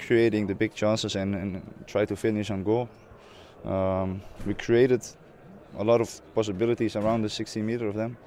[0.05, 2.89] creating the big chances and, and try to finish on goal.
[3.65, 5.01] Um, we created
[5.77, 8.17] a lot of possibilities around the 16 meter of them,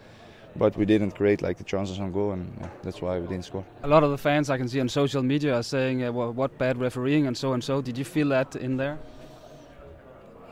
[0.56, 3.44] but we didn't create like the chances on goal, and yeah, that's why we didn't
[3.44, 3.64] score.
[3.82, 6.32] A lot of the fans I can see on social media are saying, uh, well,
[6.32, 8.98] "What bad refereeing and so and so." Did you feel that in there?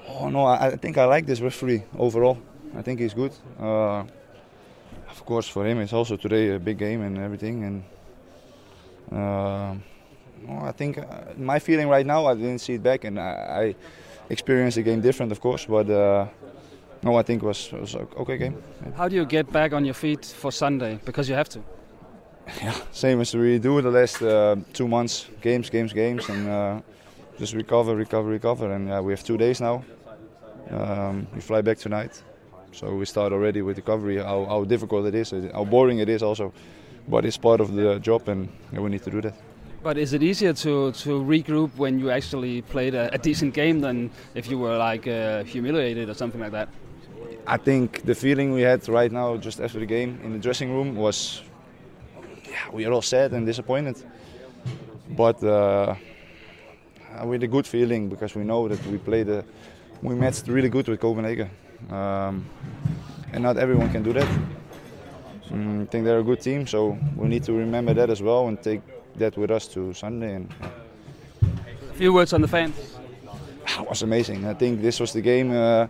[0.08, 2.38] Oh no, I, I think I like this referee overall.
[2.76, 3.32] I think he's good.
[3.58, 4.04] Uh,
[5.10, 7.64] of course, for him, it's also today a big game and everything.
[7.64, 7.82] And
[9.12, 9.74] uh,
[10.44, 11.04] well, I think uh,
[11.36, 13.30] my feeling right now, I didn't see it back, and I,
[13.62, 13.74] I
[14.30, 15.66] experienced the game different, of course.
[15.66, 16.26] But uh,
[17.02, 18.62] no, I think it was was okay game.
[18.96, 20.98] How do you get back on your feet for Sunday?
[21.04, 21.60] Because you have to.
[22.62, 26.80] Yeah, same as we do the last uh, two months: games, games, games, and uh,
[27.38, 28.72] just recover, recover, recover.
[28.72, 29.84] And uh, we have two days now.
[30.70, 32.22] Um, we fly back tonight.
[32.76, 36.22] So we start already with recovery, how, how difficult it is, how boring it is
[36.22, 36.52] also.
[37.08, 39.34] But it's part of the job and we need to do that.
[39.86, 43.80] But is it easier to, to regroup when you actually played a, a decent game
[43.80, 46.68] than if you were like uh, humiliated or something like that?
[47.46, 50.72] I think the feeling we had right now, just after the game in the dressing
[50.74, 51.40] room, was
[52.50, 53.96] yeah, we are all sad and disappointed.
[55.10, 55.94] But uh,
[57.22, 59.44] with a good feeling because we know that we played a,
[60.02, 61.48] we matched really good with Copenhagen.
[61.90, 62.44] Um,
[63.32, 64.28] and not everyone can do that.
[65.50, 68.48] Mm, I think they're a good team, so we need to remember that as well
[68.48, 68.80] and take
[69.18, 70.34] that with us to Sunday.
[70.34, 70.52] And
[71.90, 72.74] a few words on the fans.
[73.78, 74.46] It was amazing.
[74.46, 75.86] I think this was the game uh,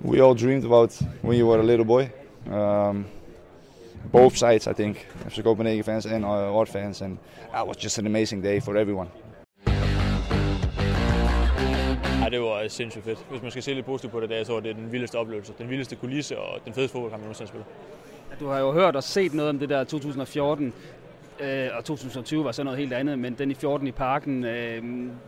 [0.00, 2.10] we all dreamed about when you were a little boy.
[2.50, 3.06] Um,
[4.12, 7.18] both sides, I think, FC Copenhagen fans and our fans, and
[7.54, 9.08] it was just an amazing day for everyone.
[12.22, 13.18] Ja, det var sindssygt fedt.
[13.30, 15.18] Hvis man skal se lidt positivt på det, det er, så var det den vildeste
[15.18, 17.66] oplevelse, den vildeste kulisse og den fedeste fodboldkamp, jeg nogensinde spillet.
[18.40, 20.72] Du har jo hørt og set noget om det der 2014,
[21.40, 24.82] øh, og 2020 var så noget helt andet, men den i 14 i parken, øh,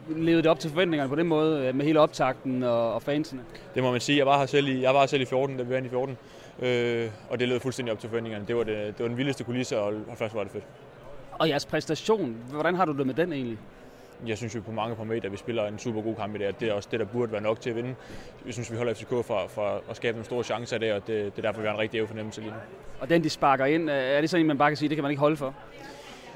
[0.08, 3.40] levede det op til forventningerne på den måde, øh, med hele optakten og, og fansene?
[3.74, 4.18] Det må man sige.
[4.18, 5.90] Jeg var her selv i, jeg var her selv i 14, da vi vandt i
[5.90, 6.18] 14,
[6.62, 8.44] øh, og det levede fuldstændig op til forventningerne.
[8.48, 10.64] Det var, det, det var den vildeste kulisse, og, og først var det fedt.
[11.32, 13.58] Og jeres præstation, hvordan har du det med den egentlig?
[14.26, 16.54] jeg synes jo på mange parametre, at vi spiller en super god kamp i dag.
[16.60, 17.94] Det er også det, der burde være nok til at vinde.
[18.46, 21.36] Jeg synes, vi holder FCK for, for at skabe nogle store chancer der, og det,
[21.36, 22.56] det er derfor, vi har en rigtig æve fornemmelse lige nu.
[23.00, 25.02] Og den, de sparker ind, er det sådan en, man bare kan sige, det kan
[25.02, 25.54] man ikke holde for?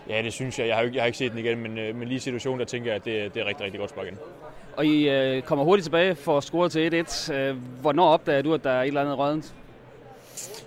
[0.08, 0.68] Ja, det synes jeg.
[0.68, 2.60] Jeg har, ikke, jeg har ikke set den igen, men, øh, men lige i situationen,
[2.60, 4.16] der tænker jeg, at det, det er rigtig, rigtig godt spark ind.
[4.76, 7.32] Og I øh, kommer hurtigt tilbage for at score til 1-1.
[7.32, 9.54] Øh, hvornår opdager du, at der er et eller andet rødent?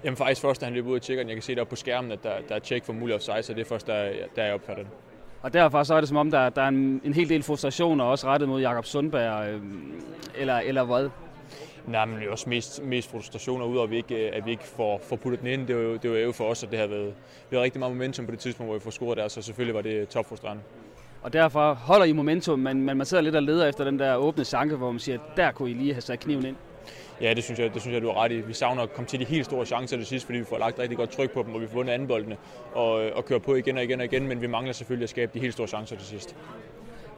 [0.04, 1.30] Jamen faktisk først, da han løber ud og tjekker den.
[1.30, 3.54] Jeg kan se der på skærmen, at der, der er tjek for mulig offside, så
[3.54, 4.92] det er først, der, der jeg opfatter den.
[5.42, 8.02] Og derfor så er det som om, der, der er en, en hel del frustration
[8.02, 9.62] og også rettet mod Jakob Sundberg, øh,
[10.36, 11.10] eller, eller hvad?
[11.88, 14.64] Nej, men det er også mest, mest frustrationer ud, at vi ikke, at vi ikke
[14.64, 15.68] får, får puttet den ind.
[15.68, 17.14] Det var, jo, det var jo for os, at det har været,
[17.50, 19.76] vi havde rigtig meget momentum på det tidspunkt, hvor vi får scoret der, så selvfølgelig
[19.76, 20.64] var det topfrustrerende.
[21.22, 24.16] Og derfor holder I momentum, men, men man sidder lidt og leder efter den der
[24.16, 26.56] åbne chance, hvor man siger, at der kunne I lige have sat kniven ind.
[27.22, 28.42] Ja, det synes jeg, det synes jeg du har ret i.
[28.42, 30.80] Vi savner at komme til de helt store chancer det sidste, fordi vi får lagt
[30.80, 32.38] rigtig godt tryk på dem, og vi får vundet andenboldene
[32.74, 35.32] og, og kører på igen og igen og igen, men vi mangler selvfølgelig at skabe
[35.34, 36.36] de helt store chancer til sidst.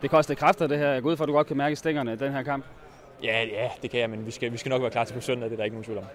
[0.01, 0.89] Det koster kræfter det her.
[0.89, 2.65] Jeg går ud fra, at du godt kan mærke stængerne den her kamp.
[3.23, 5.21] Ja, ja, det kan jeg, men vi skal, vi skal nok være klar til på
[5.21, 6.05] søndag, det er der ikke nogen tvivl om.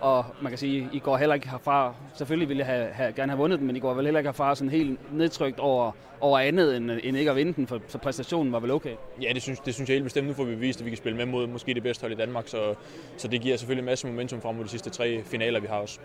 [0.00, 3.32] Og man kan sige, I går heller ikke herfra, selvfølgelig ville jeg have, have, gerne
[3.32, 6.38] have vundet den, men I går vel heller ikke herfra sådan helt nedtrykt over, over
[6.38, 8.94] andet end, end ikke at vinde den, for, så præstationen var vel okay?
[9.22, 10.26] Ja, det synes, det synes jeg helt bestemt.
[10.26, 12.16] Nu får vi bevist, at vi kan spille med mod måske det bedste hold i
[12.16, 12.74] Danmark, så,
[13.16, 15.76] så det giver selvfølgelig en masse momentum frem mod de sidste tre finaler, vi har
[15.76, 16.00] også.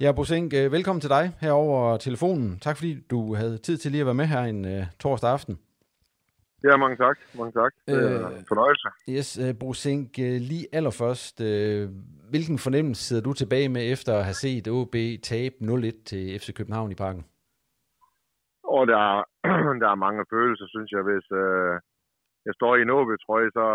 [0.00, 2.58] Ja, Bosink, velkommen til dig her over telefonen.
[2.62, 5.58] Tak fordi du havde tid til lige at være med her en uh, torsdag aften.
[6.66, 7.16] Ja, mange tak.
[7.38, 7.72] Mange tak.
[7.86, 8.88] Det er øh, en fornøjelse.
[9.14, 11.36] Yes, uh, Brusink, uh, lige allerførst,
[12.32, 14.94] hvilken fornemmelse sidder du tilbage med efter at have set OB
[15.30, 17.24] tabe 0-1 til FC København i parken?
[18.74, 19.18] Og der er,
[19.82, 21.02] der er mange følelser, synes jeg.
[21.10, 21.74] Hvis uh,
[22.46, 23.66] jeg står i en OB-trøje, så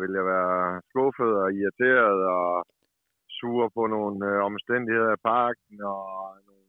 [0.00, 2.46] vil jeg være skuffet og irriteret og
[3.38, 6.06] sur på nogle uh, omstændigheder i parken og
[6.48, 6.68] nogle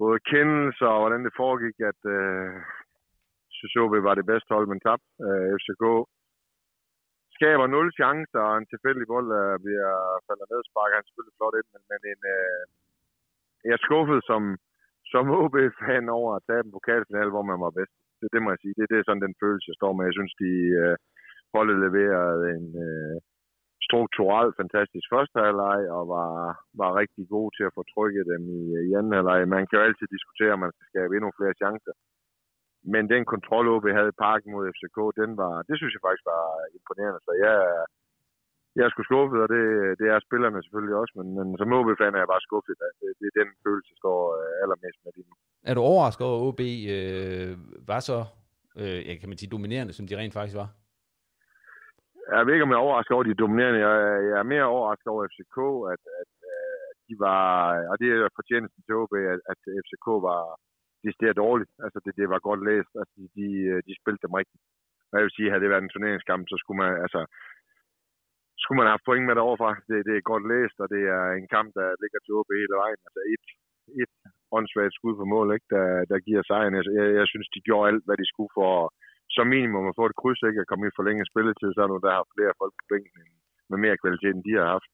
[0.00, 2.52] både kendelser og hvordan det foregik, at uh,
[3.56, 5.08] så OB var det bedste hold, men tabte.
[5.26, 5.84] Øh, FCK
[7.36, 9.92] skaber nul chancer, og en tilfældig bold der bliver
[10.26, 12.62] falder ned, sparker han selvfølgelig flot ind, men, men en, øh,
[13.66, 14.42] jeg er skuffet som,
[15.12, 17.96] som OB-fan over at tage en pokalfinale, hvor man var bedst.
[18.20, 18.74] Det, det må jeg sige.
[18.78, 20.04] Det, det er sådan den følelse, jeg står med.
[20.08, 20.96] Jeg synes, de øh,
[21.54, 23.16] holdet leverede en øh,
[23.88, 26.32] strukturelt fantastisk første halvleg og var,
[26.80, 29.40] var rigtig god til at få trykket dem i, øh, i anden halvleg.
[29.56, 31.94] Man kan jo altid diskutere, om man skal skabe endnu flere chancer.
[32.92, 36.26] Men den kontrol, OB havde i parken mod FCK, den var, det synes jeg faktisk
[36.34, 36.44] var
[36.78, 37.20] imponerende.
[37.26, 37.56] Så jeg,
[38.76, 39.64] jeg er sgu skuffet, og det,
[40.00, 42.74] det er spillerne selvfølgelig også, men, men som OB-fan er jeg bare skuffet.
[43.00, 45.34] Det, det er den følelse, der står øh, allermest med lige nu.
[45.70, 46.62] Er du overrasket over, at OB
[46.96, 47.52] øh,
[47.90, 48.18] var så
[48.80, 50.70] øh, ja, kan man sige, dominerende, som de rent faktisk var?
[52.34, 53.78] Jeg ved ikke, om jeg er overrasket over de dominerende.
[53.86, 53.94] Jeg,
[54.30, 55.58] jeg er mere overrasket over FCK,
[55.94, 56.32] at, at,
[56.90, 57.46] at de var,
[57.90, 60.42] og det er fortjenesten til OB, at, at FCK var
[61.06, 61.72] decideret dårligt.
[61.84, 62.92] Altså, det, det var godt læst.
[63.00, 64.62] Altså, de, de, øh, de spillede dem rigtigt.
[65.10, 67.20] Og jeg vil sige, havde det været en turneringskamp, så skulle man, altså,
[68.62, 69.70] skulle man have haft point med deroverfra.
[69.88, 72.76] Det, det er godt læst, og det er en kamp, der ligger til OB hele
[72.82, 73.00] vejen.
[73.06, 73.44] Altså, et,
[74.02, 74.12] et
[74.56, 76.76] åndssvagt skud på mål, ikke, der, der giver sejren.
[76.78, 78.72] Jeg, jeg, jeg synes, de gjorde alt, hvad de skulle for
[79.36, 81.96] som minimum at få et kryds, ikke, at komme i forlænget spilletid, så er nu,
[82.06, 83.22] der har flere folk på bænken
[83.70, 84.90] med mere kvalitet, end de har haft.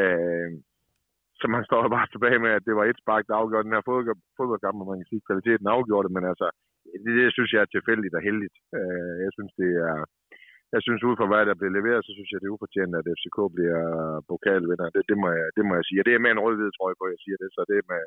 [0.00, 0.48] Øh,
[1.42, 3.86] så man står bare tilbage med, at det var et spark, der afgjorde den her
[4.38, 6.46] fodboldkamp, og man kan sige, at kvaliteten afgjorde det, men altså,
[7.04, 8.56] det, det synes jeg er tilfældigt og heldigt.
[8.78, 9.96] Øh, jeg synes, det er,
[10.74, 13.10] jeg synes, ud fra hvad der bliver leveret, så synes jeg, det er ufortjent, at
[13.16, 13.82] FCK bliver
[14.30, 14.86] pokalvinder.
[14.94, 16.00] Det, det, må jeg, det må jeg sige.
[16.00, 17.48] Og det er med en rød-hvid trøje på, jeg siger det.
[17.56, 18.02] Så det er med,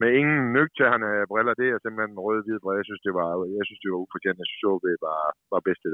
[0.00, 2.80] med ingen nøgterne briller, det er simpelthen med rød-hvid briller.
[2.82, 3.28] Jeg synes, det var,
[3.58, 4.42] jeg synes, det var ufortjent.
[4.42, 5.20] Jeg synes, OB var,
[5.52, 5.92] var bedst det.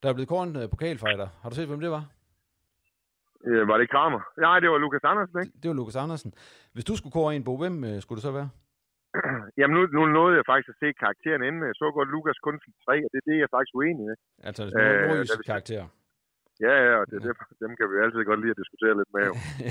[0.00, 1.28] Der er blevet kåret en øh, pokalfighter.
[1.40, 2.04] Har du set, hvem det var?
[3.44, 4.22] Ja, var det Kramer?
[4.46, 5.52] Nej, det var Lukas Andersen, ikke?
[5.60, 6.30] Det var Lukas Andersen.
[6.74, 8.48] Hvis du skulle kåre en, Bo, hvem uh, skulle det så være?
[9.58, 11.62] Jamen, nu, nu nåede jeg faktisk at se karakteren inden.
[11.70, 14.04] Jeg så godt Lukas kun fik tre, og det er det, jeg er faktisk uenig
[14.08, 14.16] med.
[14.48, 15.86] Altså, det er øh, karakterer.
[16.66, 17.32] Ja, ja, og det, det,
[17.64, 19.26] dem kan vi altid godt lide at diskutere lidt med.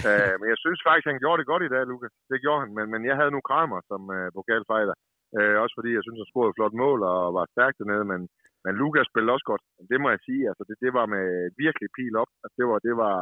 [0.10, 2.14] uh, men jeg synes faktisk, han gjorde det godt i dag, Lukas.
[2.32, 4.96] Det gjorde han, men, men jeg havde nu Kramer som uh, pokalfighter.
[5.38, 8.22] Uh, også fordi jeg synes, han scorede et flot mål og var stærk dernede, men,
[8.66, 9.64] men Lukas spillede også godt.
[9.92, 10.44] Det må jeg sige.
[10.50, 11.26] Altså, det, det var med
[11.64, 12.32] virkelig pil op.
[12.44, 13.16] Altså, det var, det var,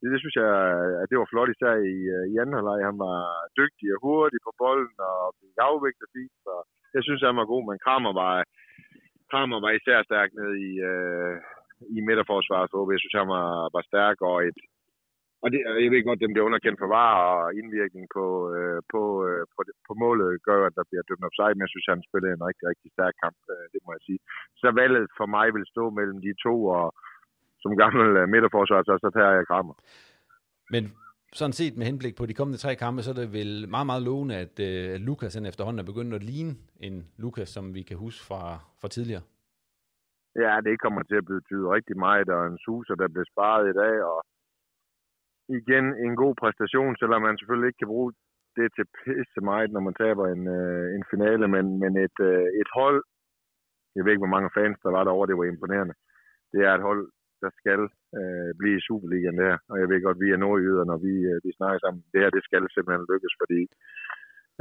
[0.00, 0.50] det, det synes jeg,
[1.00, 2.80] at det var flot især i, øh, i anden halvleg.
[2.90, 3.18] Han var
[3.60, 6.36] dygtig og hurtig på bolden og fik afvægtet fint.
[6.46, 6.54] Så
[6.96, 8.34] jeg synes, han var god, men Kramer var,
[9.30, 11.34] Kramer var især stærk ned i, øh,
[11.96, 14.58] i midterforsvaret for Jeg synes, han var, var stærk og et,
[15.42, 19.02] og det, jeg ved godt, dem bliver underkendt for var og indvirkning på, øh, på,
[19.26, 22.34] øh, på, på, målet gør, at der bliver dømt sig, men jeg synes, han spillede
[22.34, 24.20] en rigtig, rigtig stærk kamp, øh, det må jeg sige.
[24.60, 26.86] Så valget for mig vil stå mellem de to, og
[27.62, 29.74] som gammel uh, midterforsvar, så, så tager jeg Kramer.
[30.70, 30.84] Men
[31.32, 34.02] sådan set med henblik på de kommende tre kampe, så er det vel meget, meget
[34.10, 36.54] lovende, at uh, Lukas efterhånden er begyndt at ligne
[36.86, 38.42] en Lukas, som vi kan huske fra,
[38.80, 39.24] fra tidligere.
[40.44, 43.78] Ja, det kommer til at betyde rigtig meget, og en suser, der bliver sparet i
[43.82, 44.18] dag, og
[45.58, 48.12] igen en god præstation, selvom man selvfølgelig ikke kan bruge
[48.58, 52.46] det til pisse meget, når man taber en, uh, en finale, men, men et, uh,
[52.62, 53.00] et hold,
[53.94, 55.94] jeg ved ikke, hvor mange fans der var derovre, det var imponerende.
[56.52, 57.02] Det er et hold,
[57.44, 57.80] der skal
[58.18, 61.38] øh, blive i Superligaen der, og jeg ved godt, vi er nordjyder, når vi, øh,
[61.44, 62.00] vi snakker sammen.
[62.12, 63.60] Det her, det skal simpelthen lykkes, fordi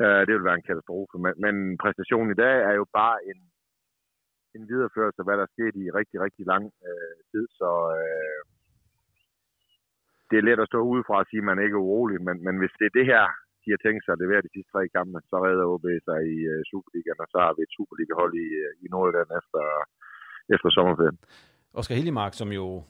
[0.01, 1.15] øh, det vil være en katastrofe.
[1.25, 3.39] Men, men præstationen i dag er jo bare en,
[4.55, 8.41] en videreførelse af, hvad der skete i rigtig, rigtig lang øh, tid, så øh,
[10.29, 12.55] det er let at stå udefra og sige, at man ikke er urolig, men, men
[12.59, 13.25] hvis det er det her,
[13.63, 16.37] de har tænkt sig at levere de sidste tre kampe, så redder OB sig i
[16.53, 19.63] øh, Superligaen, og så har vi et Superliga-hold i, øh, i Nordjylland efter,
[20.55, 21.19] efter sommerferien.
[21.79, 22.83] Oscar Hillemark, som jo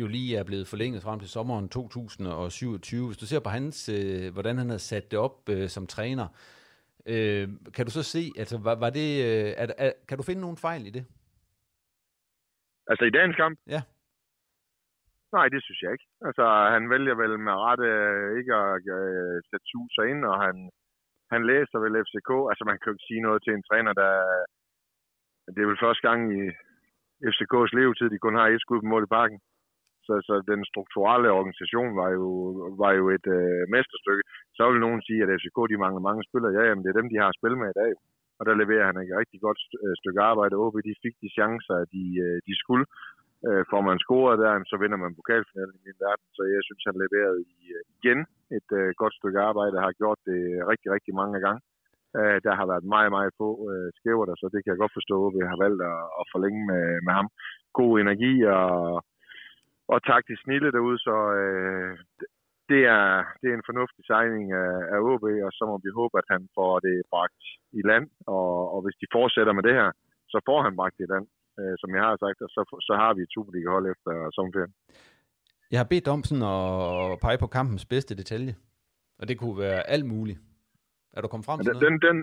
[0.00, 3.06] jo lige er blevet forlænget frem til sommeren 2027.
[3.06, 6.26] Hvis du ser på hans, øh, hvordan han har sat det op øh, som træner,
[7.12, 10.40] øh, kan du så se, altså var, var det, øh, er, er, kan du finde
[10.46, 11.04] nogen fejl i det?
[12.90, 13.58] Altså i dagens kamp?
[13.74, 13.80] Ja.
[15.36, 16.08] Nej, det synes jeg ikke.
[16.28, 20.56] Altså han vælger vel med rette øh, ikke at øh, sætte suser ind, og han,
[21.32, 22.30] han læser vel FCK.
[22.50, 24.12] Altså man kan jo ikke sige noget til en træner, der...
[25.54, 26.42] Det er vel første gang i,
[27.32, 29.38] FCK's levetid, de kun har et skud på mål i parken.
[30.06, 32.26] Så, så den strukturelle organisation var jo,
[32.82, 34.24] var jo et øh, mesterstykke.
[34.56, 36.52] Så vil nogen sige, at FCK de mangler mange spillere.
[36.58, 37.92] Ja, jamen det er dem, de har spillet med i dag.
[38.38, 40.60] Og der leverer han et rigtig godt øh, stykke arbejde.
[40.62, 42.84] OB, de fik de chancer, de, øh, de skulle.
[43.46, 46.26] Øh, får man scoret der, så vinder man pokalfinalen i min verden.
[46.36, 47.42] Så jeg synes, han leverede
[47.74, 48.18] øh, igen
[48.58, 49.84] et øh, godt stykke arbejde.
[49.86, 51.60] Har gjort det rigtig, rigtig mange gange.
[52.18, 54.98] Øh, der har været meget, meget få øh, skæver der, så det kan jeg godt
[54.98, 57.28] forstå, at vi har valgt at, at forlænge med, med ham.
[57.78, 58.74] God energi og,
[59.92, 61.92] og taktisk snille derude, så øh,
[62.70, 63.06] det, er,
[63.40, 66.42] det er en fornuftig signing af, af OB, og så må vi håbe, at han
[66.56, 67.42] får det bragt
[67.78, 69.90] i land, og, og hvis de fortsætter med det her,
[70.32, 71.26] så får han bragt det i land,
[71.58, 74.74] øh, som jeg har sagt, og så, så har vi et Superliga-hold efter sommerferien.
[75.72, 78.54] Jeg har bedt om sådan at pege på kampens bedste detalje,
[79.18, 80.38] og det kunne være alt muligt.
[81.16, 81.84] Er du kommet frem til den, noget?
[81.86, 82.16] den, den,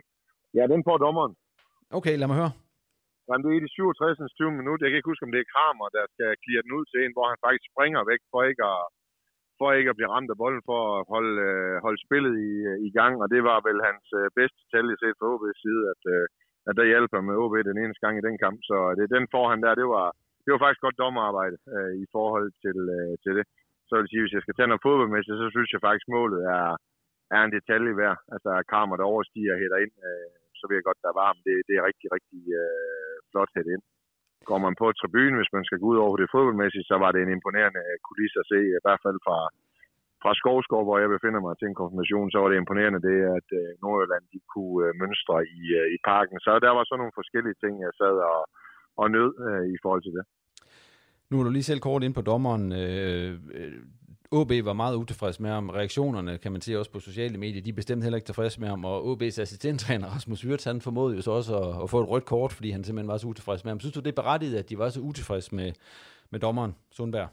[0.58, 1.34] ja, den får dommeren.
[1.98, 2.54] Okay, lad mig høre.
[3.28, 4.20] Jamen, det er i de 67.
[4.42, 4.84] 20 minutter.
[4.84, 7.16] Jeg kan ikke huske, om det er Kramer, der skal clear den ud til en,
[7.16, 8.82] hvor han faktisk springer væk for ikke at,
[9.60, 12.78] for ikke at blive ramt af bolden, for at holde, øh, holde spillet i, øh,
[12.88, 13.14] i gang.
[13.24, 16.26] Og det var vel hans øh, bedste detalje set fra OB's side, at, øh,
[16.70, 18.60] at der hjælper med OB den eneste gang i den kamp.
[18.70, 20.08] Så det, den får han der, det var,
[20.44, 23.46] det var faktisk godt dommerarbejde øh, i forhold til, øh, til det.
[23.88, 26.42] Så vil jeg sige, hvis jeg skal tage noget fodboldmæssigt, så synes jeg faktisk, målet
[26.58, 26.68] er,
[27.36, 28.18] er en detalje værd.
[28.34, 31.42] Altså Kramer, der overstiger hætter ind, øh, så ved jeg godt, der er varmt.
[31.48, 33.84] Det, det er rigtig, rigtig øh, flot hætte ind.
[34.50, 37.22] Går man på tribunen, hvis man skal gå ud over det fodboldmæssigt, så var det
[37.22, 39.40] en imponerende kulisse at se, i hvert fald fra,
[40.24, 43.48] fra Skovskov, hvor jeg befinder mig til en konfirmation, så var det imponerende det, at
[43.60, 46.38] øh, Nordjylland de kunne øh, mønstre i, øh, i parken.
[46.46, 48.42] Så der var så nogle forskellige ting, jeg sad og,
[49.02, 50.26] og nød øh, i forhold til det.
[51.30, 52.66] Nu er du lige selv kort ind på dommeren.
[52.84, 53.80] Øh, øh,
[54.32, 55.70] OB var meget utilfreds med ham.
[55.70, 58.70] Reaktionerne, kan man se også på sociale medier, de er bestemt heller ikke tilfredse med
[58.74, 58.86] ham.
[58.86, 62.26] Og OB's assistenttræner Rasmus Wirtz, han formåede jo så også at, at få et rødt
[62.26, 63.80] kort, fordi han simpelthen var så utilfreds med ham.
[63.80, 65.70] Synes du, det er berettiget, at de var så utilfredse med,
[66.32, 67.30] med dommeren, Sundberg?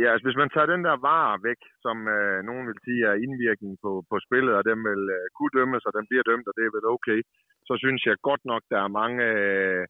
[0.00, 3.22] Ja, altså hvis man tager den der var væk, som øh, nogen vil sige er
[3.26, 6.54] indvirkning på, på spillet, og dem vil øh, kunne dømmes, og den bliver dømt, og
[6.56, 7.20] det er vel okay,
[7.68, 9.84] så synes jeg godt nok, der er mange, øh,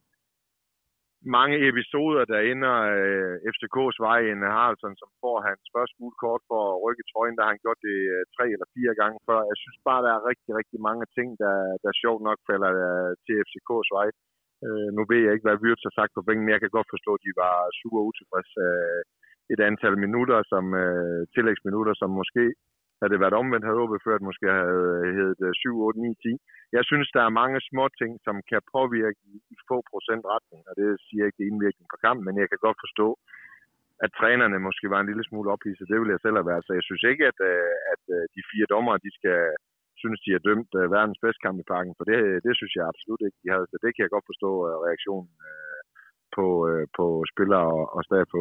[1.36, 6.42] mange episoder, der ender øh, FCK's vej en Haraldsson, som får hans første gule kort
[6.50, 9.40] for at rykke trøjen, der han gjort det øh, tre eller fire gange før.
[9.50, 13.10] Jeg synes bare, der er rigtig, rigtig mange ting, der, der sjovt nok falder øh,
[13.24, 14.08] til FCK's vej.
[14.64, 16.92] Øh, nu ved jeg ikke, hvad Wirtz har sagt på bænken, men jeg kan godt
[16.94, 18.54] forstå, at de var super utilfredse.
[18.68, 19.02] Øh,
[19.52, 22.44] et antal minutter, som øh, tillægsminutter, som måske
[23.02, 26.36] havde det været omvendt, havde OB før, måske havde øh, heddet 7, 8, 9, 10.
[26.76, 29.20] Jeg synes, der er mange små ting, som kan påvirke
[29.52, 32.60] i, få procent retning, og det siger ikke det indvirkning på kampen, men jeg kan
[32.66, 33.08] godt forstå,
[34.04, 35.90] at trænerne måske var en lille smule ophidset.
[35.90, 36.66] Det vil jeg selv have været.
[36.66, 39.40] Så jeg synes ikke, at, øh, at øh, de fire dommer, de skal
[40.02, 43.22] synes, de har dømt verdens bedste kamp i parken, for det, det synes jeg absolut
[43.26, 43.66] ikke, de havde.
[43.70, 44.50] Så det kan jeg godt forstå
[44.86, 45.30] reaktionen
[46.36, 46.46] på,
[46.96, 48.40] på spillere og, og stab på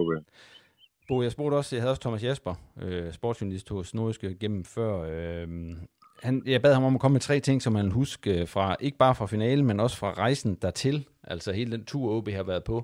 [1.11, 4.91] Bo, jeg spurgte også, jeg havde også Thomas Jasper, øh, sportsjournalist hos Nordiske, gennem før.
[5.11, 5.47] Øh,
[6.25, 8.65] han, jeg bad ham om at komme med tre ting, som han husker øh, fra,
[8.85, 10.97] ikke bare fra finalen, men også fra rejsen dertil,
[11.33, 12.77] altså hele den tur, OB har været på.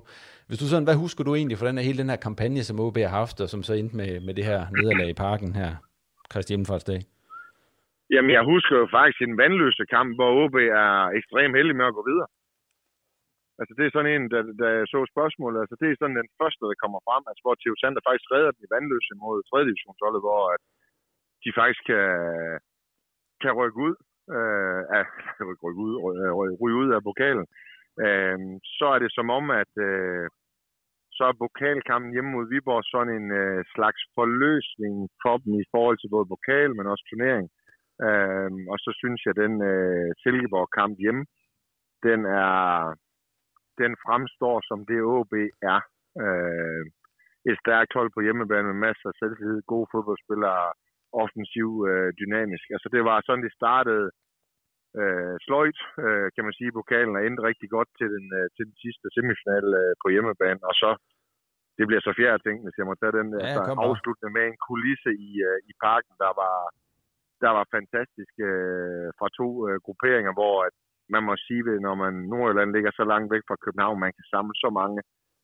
[0.48, 2.80] Hvis du sådan, hvad husker du egentlig fra den her, hele den her kampagne, som
[2.80, 5.70] OB har haft, og som så endte med, med det her nederlag i parken her,
[6.32, 7.00] Christi Hjemmefartsdag?
[8.12, 11.96] Jamen, jeg husker jo faktisk en vandløse kamp, hvor OB er ekstremt heldig med at
[11.98, 12.28] gå videre.
[13.60, 16.62] Altså det er sådan en, der, der så spørgsmålet, altså det er sådan den første,
[16.70, 19.68] der kommer frem, altså hvor Theo Sander faktisk redder den i vandløse mod 3.
[19.68, 20.62] divisionsholdet, hvor at
[21.44, 22.06] de faktisk kan,
[23.42, 23.94] kan rykke ud,
[24.36, 25.04] øh, af,
[25.66, 27.46] rykke ud, øh, ryge ud af pokalen.
[28.04, 28.38] Øh,
[28.78, 30.26] så er det som om, at øh,
[31.16, 35.98] så er pokalkampen hjemme mod Viborg sådan en øh, slags forløsning for dem i forhold
[35.98, 37.46] til både pokal, men også turnering.
[38.06, 41.24] Øh, og så synes jeg, at den øh, Silkeborg-kamp hjemme,
[42.06, 42.58] den er,
[43.82, 45.34] den fremstår som det OB
[45.72, 45.80] er.
[46.24, 46.84] Øh,
[47.50, 50.64] et stærkt hold på hjemmebane med masser af selvtillid, gode fodboldspillere,
[51.22, 52.66] offensiv, øh, dynamisk.
[52.74, 54.06] Altså det var sådan, det startede
[55.00, 58.64] øh, sløjt, øh, kan man sige, pokalen er endte rigtig godt til den, øh, til
[58.68, 60.90] den sidste semifinal øh, på hjemmebane, og så
[61.78, 64.58] det bliver så fjerde ting, hvis jeg må tage den ja, altså, afsluttende med en
[64.68, 66.56] kulisse i, øh, i parken, der var,
[67.44, 70.76] der var fantastisk øh, fra to øh, grupperinger, hvor at
[71.14, 74.26] man må sige det, når man Nordjylland ligger så langt væk fra København, man kan
[74.34, 74.98] samle så mange,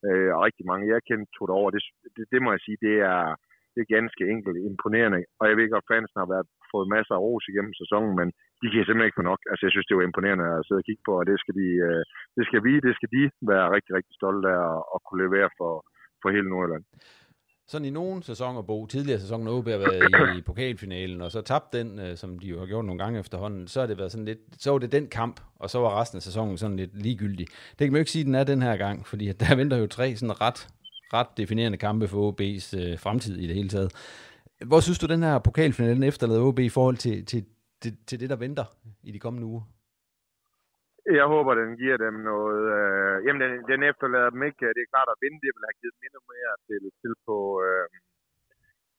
[0.06, 0.90] øh, og rigtig mange.
[0.92, 1.68] Jeg kendte tog det over.
[1.76, 1.82] Det,
[2.16, 3.22] det, det, må jeg sige, det er,
[3.74, 5.20] det er ganske enkelt imponerende.
[5.38, 8.28] Og jeg ved ikke, at fansen har været, fået masser af ros igennem sæsonen, men
[8.60, 9.40] de kan simpelthen ikke få nok.
[9.50, 11.68] Altså, jeg synes, det var imponerende at sidde og kigge på, og det skal, de,
[11.88, 12.02] øh,
[12.36, 13.22] det skal vi, det skal de
[13.52, 15.72] være rigtig, rigtig stolte af at, at kunne levere for,
[16.20, 16.84] for hele Nordjylland
[17.66, 21.40] sådan i nogle sæsoner, Bo, tidligere sæsoner, OB har været i, i pokalfinalen, og så
[21.40, 24.12] tabt den, øh, som de jo har gjort nogle gange efterhånden, så har det været
[24.12, 27.02] sådan lidt, så var det den kamp, og så var resten af sæsonen sådan lidt
[27.02, 27.46] ligegyldig.
[27.46, 29.76] Det kan man jo ikke sige, at den er den her gang, fordi der venter
[29.76, 30.68] jo tre sådan ret,
[31.12, 33.92] ret definerende kampe for OB's øh, fremtid i det hele taget.
[34.66, 37.44] Hvor synes du, den her pokalfinalen efterlader OB i forhold til, til,
[37.82, 38.64] til, til det, der venter
[39.02, 39.62] i de kommende uger?
[41.06, 42.62] Jeg håber, den giver dem noget...
[42.78, 44.62] Øh, jamen, den, den efterlader dem ikke.
[44.66, 47.12] Øh, det er klart, at vinde, det vil have givet dem endnu mere til, til,
[47.26, 47.86] på, øh,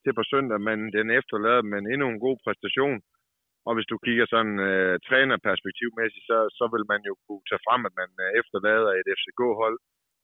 [0.03, 2.99] til på søndag, men den efterlader dem en endnu en god præstation.
[3.67, 7.81] Og hvis du kigger sådan øh, trænerperspektivmæssigt, så, så vil man jo kunne tage frem,
[7.89, 9.77] at man øh, efterlader et FCK-hold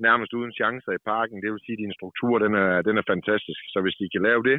[0.07, 1.41] nærmest uden chancer i parken.
[1.43, 3.61] Det vil sige, at din struktur den er, den er fantastisk.
[3.73, 4.57] Så hvis de kan lave det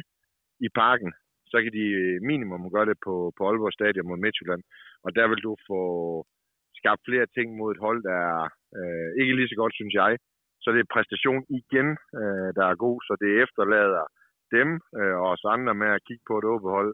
[0.67, 1.11] i parken,
[1.51, 1.85] så kan de
[2.31, 4.63] minimum gøre det på, på Aalborg Stadion mod Midtjylland.
[5.05, 5.79] Og der vil du få
[6.83, 8.43] skabt flere ting mod et hold, der er
[8.77, 10.11] øh, ikke lige så godt, synes jeg.
[10.63, 14.05] Så det er præstation igen, øh, der er god, så det efterlader
[14.57, 14.69] dem
[14.99, 16.91] øh, og os andre med at kigge på et åbent hold,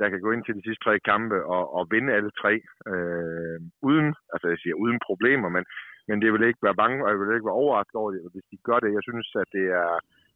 [0.00, 2.52] der kan gå ind til de sidste tre kampe og, og vinde alle tre,
[2.90, 3.58] øh,
[3.88, 5.64] uden, altså jeg siger uden problemer, men,
[6.08, 8.50] men det vil ikke være bange, og jeg vil ikke være overrasket over det, hvis
[8.52, 8.96] de gør det.
[8.98, 9.90] Jeg synes, at det er,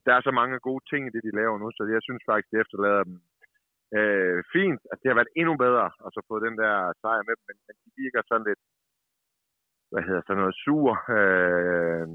[0.06, 2.50] der er så mange gode ting i det, de laver nu, så jeg synes faktisk,
[2.52, 3.16] det efterlader dem
[3.98, 4.80] øh, fint.
[4.92, 7.74] At det har været endnu bedre at så få den der sejr med, men, men
[7.82, 8.62] de virker sådan lidt,
[9.94, 12.06] hvad hedder sådan noget, sur øh,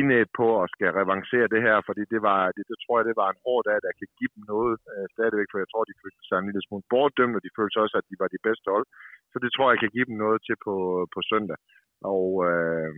[0.00, 3.20] indæt på at skal revancere det her, fordi det var, det, det tror jeg, det
[3.22, 6.00] var en hård dag, der kan give dem noget øh, stadigvæk, for jeg tror, de
[6.02, 8.66] følte sig en lille smule bortdømt, og de følte også, at de var de bedste
[8.74, 8.86] hold.
[9.32, 10.74] Så det tror jeg kan give dem noget til på,
[11.14, 11.58] på søndag.
[12.14, 12.92] Og øh,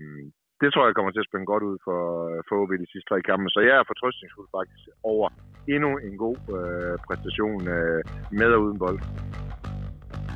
[0.60, 2.02] det tror jeg kommer til at spænde godt ud for,
[2.46, 3.46] for OB de sidste tre kampe.
[3.54, 5.26] Så jeg er fortrøstningsfuld faktisk over
[5.74, 8.00] endnu en god øh, præstation øh,
[8.38, 9.00] med og uden bold.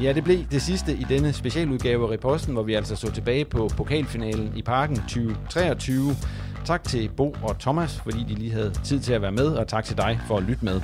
[0.01, 3.45] Ja, det blev det sidste i denne specialudgave af Reposten, hvor vi altså så tilbage
[3.45, 6.17] på pokalfinalen i Parken 2023.
[6.65, 9.69] Tak til Bo og Thomas, fordi de lige havde tid til at være med, og
[9.69, 10.81] tak til dig for at lytte med.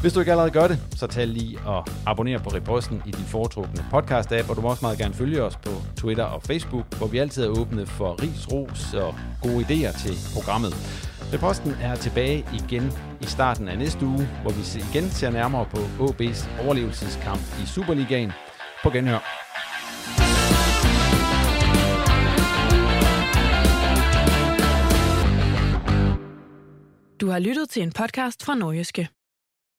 [0.00, 3.24] Hvis du ikke allerede gør det, så tag lige og abonner på Reposten i din
[3.24, 7.06] foretrukne podcast-app, og du må også meget gerne følge os på Twitter og Facebook, hvor
[7.06, 10.74] vi altid er åbne for ris, ros og gode idéer til programmet.
[11.32, 15.78] Reposten er tilbage igen i starten af næste uge, hvor vi igen ser nærmere på
[15.78, 18.32] OB's overlevelseskamp i Superligaen.
[18.82, 19.22] På genhør.
[27.20, 29.08] Du har lyttet til en podcast fra Norgeske.